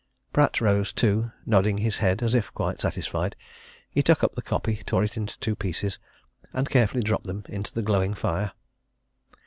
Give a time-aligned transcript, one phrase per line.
[0.33, 3.35] Pratt rose, too, nodding his head as if quite satisfied.
[3.87, 5.99] He took up the copy, tore it in two pieces,
[6.53, 8.53] and carefully dropped them into the glowing fire.